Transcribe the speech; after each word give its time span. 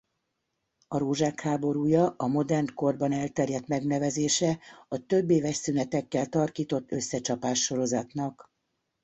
A 0.87 0.97
rózsák 0.97 1.41
háborúja 1.41 2.13
a 2.17 2.27
modern 2.27 2.73
korban 2.73 3.11
elterjedt 3.11 3.67
megnevezése 3.67 4.59
a 4.87 5.05
többéves 5.05 5.55
szünetekkel 5.55 6.25
tarkított 6.27 6.91
összecsapás-sorozatnak. 6.91 8.51